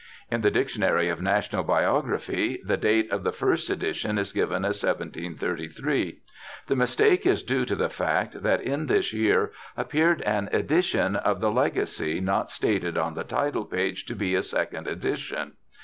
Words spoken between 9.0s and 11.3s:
year appeared an edition